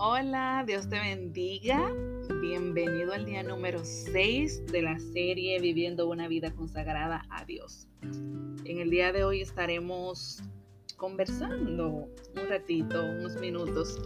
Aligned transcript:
Hola, 0.00 0.62
Dios 0.64 0.88
te 0.88 0.96
bendiga. 1.00 1.92
Bienvenido 2.40 3.12
al 3.12 3.24
día 3.24 3.42
número 3.42 3.80
6 3.82 4.66
de 4.66 4.82
la 4.82 4.96
serie 5.00 5.58
Viviendo 5.58 6.08
una 6.08 6.28
vida 6.28 6.54
consagrada 6.54 7.26
a 7.30 7.44
Dios. 7.44 7.88
En 8.64 8.78
el 8.78 8.90
día 8.90 9.10
de 9.10 9.24
hoy 9.24 9.40
estaremos 9.40 10.40
conversando 10.96 11.88
un 11.88 12.48
ratito, 12.48 13.04
unos 13.04 13.40
minutos, 13.40 14.00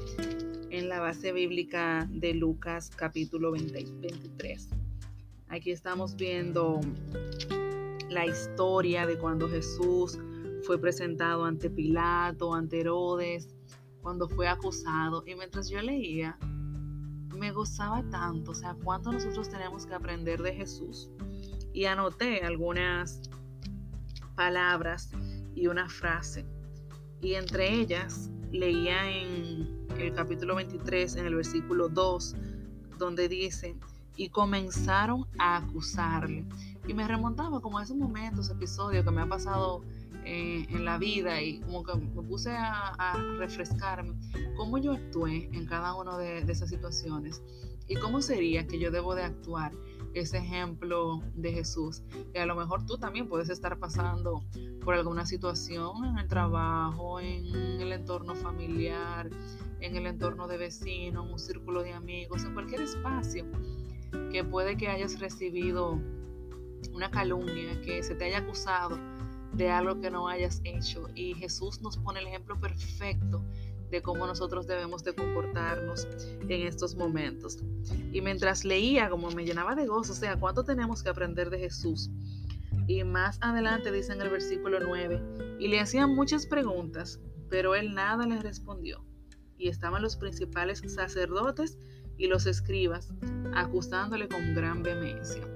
en 0.70 0.89
la 0.89 0.98
base 0.98 1.30
bíblica 1.30 2.09
de 2.11 2.32
Lucas 2.32 2.88
capítulo 2.96 3.52
23. 3.52 4.70
Aquí 5.48 5.72
estamos 5.72 6.16
viendo 6.16 6.80
la 8.09 8.24
historia 8.24 9.04
de 9.04 9.18
cuando 9.18 9.46
Jesús 9.46 10.18
fue 10.63 10.80
presentado 10.80 11.44
ante 11.44 11.68
Pilato, 11.68 12.54
ante 12.54 12.80
Herodes, 12.80 13.46
cuando 14.02 14.29
fue 14.29 14.48
acusado. 14.48 15.24
Y 15.26 15.34
mientras 15.34 15.68
yo 15.68 15.80
leía, 15.80 16.36
me 17.36 17.52
gozaba 17.52 18.02
tanto, 18.10 18.50
o 18.50 18.54
sea, 18.54 18.76
cuánto 18.84 19.12
nosotros 19.12 19.48
tenemos 19.48 19.86
que 19.86 19.94
aprender 19.94 20.43
de 20.43 20.54
Jesús. 20.54 21.08
Y 21.72 21.86
anoté 21.86 22.44
algunas 22.44 23.22
palabras 24.34 25.10
y 25.54 25.66
una 25.68 25.88
frase. 25.88 26.44
Y 27.20 27.34
entre 27.34 27.72
ellas 27.72 28.30
leía 28.50 29.10
en 29.10 29.86
el 29.98 30.14
capítulo 30.14 30.57
23, 30.57 31.16
en 31.16 31.26
el 31.26 31.36
versículo 31.36 31.88
2, 31.88 32.34
donde 32.98 33.28
dice, 33.28 33.77
y 34.16 34.28
comenzaron 34.28 35.27
a 35.38 35.58
acusarle. 35.58 36.44
Y 36.86 36.94
me 36.94 37.06
remontaba 37.06 37.60
como 37.60 37.78
a 37.78 37.84
esos 37.84 37.96
momentos, 37.96 38.50
episodios 38.50 39.05
que 39.05 39.10
me 39.10 39.22
ha 39.22 39.27
pasado 39.27 39.82
eh, 40.25 40.66
en 40.69 40.84
la 40.84 40.98
vida 40.98 41.41
y 41.42 41.60
como 41.60 41.82
que 41.82 41.94
me 41.96 42.22
puse 42.22 42.50
a, 42.50 43.14
refrescarme 43.38 44.14
cómo 44.56 44.78
yo 44.78 44.92
actué 44.92 45.48
en 45.52 45.66
cada 45.66 45.94
una 45.94 46.16
de, 46.16 46.41
esas 46.41 46.68
situaciones 46.68 47.42
y 47.88 47.96
cómo 47.96 48.22
sería 48.22 48.66
que 48.66 48.78
yo 48.78 48.90
debo 48.90 49.14
de 49.14 49.24
actuar 49.24 49.72
ese 50.14 50.38
ejemplo 50.38 51.20
de 51.34 51.52
Jesús. 51.52 52.02
Que 52.33 52.40
a 52.40 52.46
lo 52.46 52.55
mejor 52.55 52.86
tú 52.86 52.98
también 52.98 53.28
puedes 53.28 53.48
estar 53.48 53.78
pasando 53.78 54.44
por 54.84 54.94
alguna 54.94 55.27
situación 55.27 56.05
en 56.05 56.18
el 56.18 56.28
trabajo, 56.28 57.20
en 57.20 57.80
el 57.80 57.92
entorno 57.92 58.34
familiar, 58.34 59.28
en 59.80 59.96
el 59.96 60.06
entorno 60.06 60.46
de 60.46 60.58
vecinos, 60.58 61.27
en 61.27 61.33
un 61.33 61.38
círculo 61.38 61.83
de 61.83 61.92
amigos, 61.92 62.44
en 62.44 62.55
cualquier 62.55 62.83
espacio 62.83 63.44
que 64.30 64.44
puede 64.44 64.77
que 64.77 64.88
hayas 64.88 65.18
recibido 65.20 66.00
una 66.92 67.10
calumnia, 67.10 67.80
que 67.83 68.02
se 68.02 68.14
te 68.14 68.24
haya 68.24 68.38
acusado 68.38 68.98
de 69.55 69.70
algo 69.70 70.00
que 70.00 70.11
no 70.11 70.28
hayas 70.28 70.61
hecho. 70.64 71.08
Y 71.14 71.34
Jesús 71.34 71.81
nos 71.83 71.97
pone 71.98 72.20
el 72.20 72.27
ejemplo 72.27 72.58
perfecto 72.58 73.45
de 73.91 74.00
cómo 74.00 74.27
nosotros 74.27 74.67
debemos 74.67 75.05
de 75.05 75.14
comportarnos 75.14 76.08
en 76.48 76.67
estos 76.67 76.97
momentos. 76.97 77.58
Y 78.12 78.23
mientras 78.23 78.64
leía, 78.64 79.11
como 79.11 79.30
me 79.30 79.45
llenaba 79.45 79.75
de 79.75 79.86
gozo, 79.86 80.12
o 80.12 80.17
sea, 80.17 80.41
¿cuánto 80.41 80.64
tenemos 80.64 81.03
que 81.03 81.11
aprender 81.11 81.50
de 81.50 81.58
Jesús? 81.58 82.11
Y 82.86 83.05
más 83.05 83.39
adelante 83.42 83.92
dice 83.92 84.14
en 84.14 84.23
el 84.23 84.30
versículo 84.30 84.80
9, 84.80 85.58
y 85.61 85.69
le 85.69 85.78
hacían 85.78 86.14
muchas 86.14 86.47
preguntas, 86.47 87.20
pero 87.50 87.75
él 87.75 87.95
nada 87.95 88.27
les 88.27 88.42
respondió. 88.42 89.05
Y 89.58 89.69
estaban 89.69 90.03
los 90.03 90.17
principales 90.17 90.83
sacerdotes 90.86 91.78
y 92.17 92.27
los 92.27 92.47
escribas 92.47 93.12
acusándole 93.55 94.27
con 94.27 94.55
gran 94.55 94.83
vehemencia. 94.83 95.47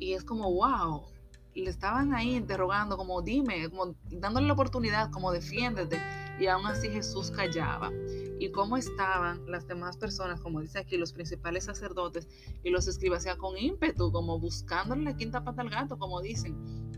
Y 0.00 0.12
es 0.14 0.24
como, 0.24 0.52
wow, 0.52 1.13
le 1.62 1.70
estaban 1.70 2.14
ahí 2.14 2.34
interrogando, 2.34 2.96
como 2.96 3.22
dime, 3.22 3.70
dándole 4.10 4.46
la 4.46 4.52
oportunidad, 4.52 5.10
como 5.10 5.32
defiéndete. 5.32 6.00
Y 6.40 6.46
aún 6.46 6.66
así 6.66 6.88
Jesús 6.88 7.30
callaba. 7.30 7.92
Y 8.40 8.50
cómo 8.50 8.76
estaban 8.76 9.46
las 9.46 9.66
demás 9.68 9.96
personas, 9.96 10.40
como 10.40 10.60
dice 10.60 10.80
aquí, 10.80 10.96
los 10.96 11.12
principales 11.12 11.64
sacerdotes 11.64 12.28
y 12.64 12.70
los 12.70 12.88
escribas, 12.88 13.22
sea, 13.22 13.36
con 13.36 13.56
ímpetu, 13.56 14.10
como 14.10 14.38
buscándole 14.40 15.04
la 15.04 15.16
quinta 15.16 15.44
pata 15.44 15.62
al 15.62 15.70
gato, 15.70 15.96
como 15.96 16.20
dicen. 16.20 16.56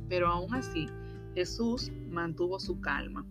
Pero 0.09 0.28
aún 0.28 0.55
así, 0.55 0.88
Jesús 1.34 1.93
mantuvo 2.09 2.59
su 2.59 2.81
calma. 2.81 3.27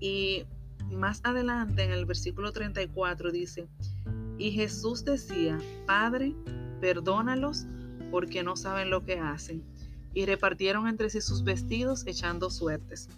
Y 0.00 0.46
más 0.90 1.20
adelante, 1.24 1.84
en 1.84 1.92
el 1.92 2.06
versículo 2.06 2.52
34, 2.52 3.30
dice, 3.30 3.68
y 4.38 4.52
Jesús 4.52 5.04
decía, 5.04 5.58
Padre, 5.86 6.34
perdónalos 6.80 7.66
porque 8.10 8.42
no 8.42 8.56
saben 8.56 8.90
lo 8.90 9.04
que 9.04 9.18
hacen. 9.18 9.62
Y 10.14 10.26
repartieron 10.26 10.88
entre 10.88 11.10
sí 11.10 11.20
sus 11.20 11.44
vestidos 11.44 12.06
echando 12.06 12.50
suertes. 12.50 13.08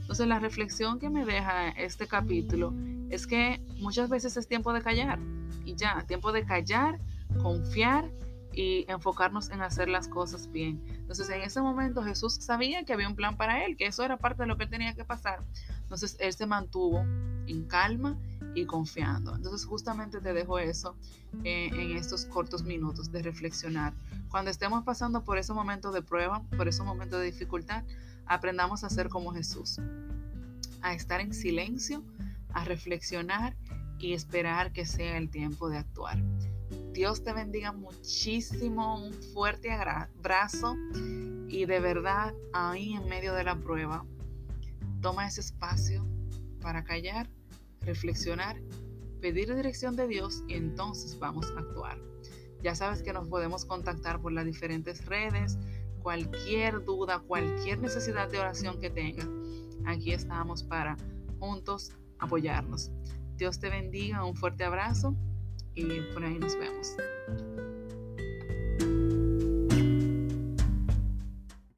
Entonces 0.00 0.26
la 0.26 0.40
reflexión 0.40 0.98
que 0.98 1.08
me 1.08 1.24
deja 1.24 1.68
este 1.70 2.06
capítulo 2.06 2.74
es 3.08 3.26
que 3.26 3.60
muchas 3.78 4.10
veces 4.10 4.36
es 4.36 4.46
tiempo 4.48 4.72
de 4.72 4.82
callar. 4.82 5.18
Y 5.64 5.74
ya, 5.76 6.04
tiempo 6.06 6.32
de 6.32 6.44
callar, 6.44 6.98
confiar 7.42 8.10
y 8.52 8.84
enfocarnos 8.88 9.50
en 9.50 9.60
hacer 9.60 9.88
las 9.88 10.08
cosas 10.08 10.50
bien. 10.50 10.82
Entonces 10.88 11.28
en 11.30 11.42
ese 11.42 11.60
momento 11.60 12.02
Jesús 12.02 12.34
sabía 12.34 12.84
que 12.84 12.92
había 12.92 13.08
un 13.08 13.16
plan 13.16 13.36
para 13.36 13.64
él, 13.64 13.76
que 13.76 13.86
eso 13.86 14.02
era 14.02 14.16
parte 14.16 14.42
de 14.42 14.48
lo 14.48 14.56
que 14.56 14.66
tenía 14.66 14.94
que 14.94 15.04
pasar. 15.04 15.44
Entonces 15.82 16.16
él 16.20 16.32
se 16.32 16.46
mantuvo 16.46 17.00
en 17.46 17.64
calma 17.66 18.18
y 18.54 18.66
confiando. 18.66 19.34
Entonces 19.34 19.64
justamente 19.66 20.20
te 20.20 20.32
dejo 20.32 20.58
eso 20.58 20.96
eh, 21.44 21.70
en 21.72 21.96
estos 21.96 22.24
cortos 22.26 22.64
minutos 22.64 23.10
de 23.12 23.22
reflexionar. 23.22 23.94
Cuando 24.28 24.50
estemos 24.50 24.84
pasando 24.84 25.24
por 25.24 25.38
ese 25.38 25.52
momento 25.52 25.92
de 25.92 26.02
prueba, 26.02 26.42
por 26.56 26.68
ese 26.68 26.82
momento 26.82 27.18
de 27.18 27.26
dificultad, 27.26 27.84
aprendamos 28.26 28.84
a 28.84 28.90
ser 28.90 29.08
como 29.08 29.32
Jesús, 29.32 29.78
a 30.82 30.94
estar 30.94 31.20
en 31.20 31.34
silencio, 31.34 32.04
a 32.52 32.64
reflexionar 32.64 33.56
y 33.98 34.14
esperar 34.14 34.72
que 34.72 34.86
sea 34.86 35.16
el 35.16 35.30
tiempo 35.30 35.68
de 35.68 35.78
actuar. 35.78 36.22
Dios 36.92 37.22
te 37.22 37.32
bendiga 37.32 37.72
muchísimo, 37.72 39.02
un 39.02 39.12
fuerte 39.12 39.72
abrazo 39.72 40.76
y 41.48 41.64
de 41.66 41.80
verdad 41.80 42.34
ahí 42.52 42.94
en 42.94 43.08
medio 43.08 43.34
de 43.34 43.44
la 43.44 43.56
prueba, 43.56 44.04
toma 45.00 45.26
ese 45.26 45.40
espacio 45.40 46.06
para 46.60 46.84
callar 46.84 47.28
reflexionar, 47.82 48.60
pedir 49.20 49.54
dirección 49.54 49.96
de 49.96 50.06
Dios 50.06 50.42
y 50.48 50.54
entonces 50.54 51.18
vamos 51.18 51.50
a 51.56 51.60
actuar. 51.60 51.98
Ya 52.62 52.74
sabes 52.74 53.02
que 53.02 53.12
nos 53.12 53.28
podemos 53.28 53.64
contactar 53.64 54.20
por 54.20 54.32
las 54.32 54.44
diferentes 54.44 55.04
redes, 55.06 55.58
cualquier 56.02 56.84
duda, 56.84 57.20
cualquier 57.20 57.80
necesidad 57.80 58.28
de 58.30 58.38
oración 58.38 58.78
que 58.80 58.90
tengas. 58.90 59.28
Aquí 59.86 60.12
estamos 60.12 60.62
para 60.62 60.96
juntos 61.38 61.92
apoyarnos. 62.18 62.90
Dios 63.36 63.58
te 63.58 63.70
bendiga, 63.70 64.24
un 64.24 64.36
fuerte 64.36 64.64
abrazo 64.64 65.16
y 65.74 65.84
por 66.12 66.24
ahí 66.24 66.38
nos 66.38 66.58
vemos. 66.58 66.94